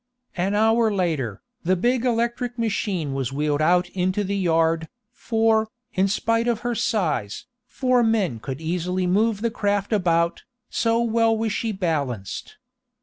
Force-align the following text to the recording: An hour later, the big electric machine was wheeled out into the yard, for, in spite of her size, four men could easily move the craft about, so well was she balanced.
An 0.35 0.55
hour 0.55 0.91
later, 0.91 1.43
the 1.63 1.75
big 1.75 2.05
electric 2.05 2.57
machine 2.57 3.13
was 3.13 3.31
wheeled 3.31 3.61
out 3.61 3.87
into 3.89 4.23
the 4.23 4.35
yard, 4.35 4.89
for, 5.11 5.67
in 5.93 6.07
spite 6.07 6.47
of 6.47 6.61
her 6.61 6.73
size, 6.73 7.45
four 7.67 8.01
men 8.01 8.39
could 8.39 8.59
easily 8.59 9.05
move 9.05 9.41
the 9.41 9.51
craft 9.51 9.93
about, 9.93 10.41
so 10.71 11.03
well 11.03 11.37
was 11.37 11.51
she 11.53 11.71
balanced. 11.71 12.57